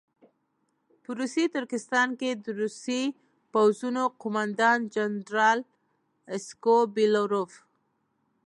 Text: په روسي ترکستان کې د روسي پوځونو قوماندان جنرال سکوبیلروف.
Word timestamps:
په 1.03 1.09
روسي 1.19 1.45
ترکستان 1.55 2.07
کې 2.19 2.29
د 2.43 2.45
روسي 2.61 3.03
پوځونو 3.53 4.03
قوماندان 4.21 4.79
جنرال 4.95 5.59
سکوبیلروف. 6.45 7.51